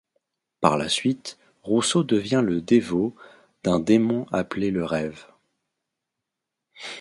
[0.61, 3.15] Par la suite, Russo devient le dévot
[3.63, 5.27] d'un démon appelé le Rév.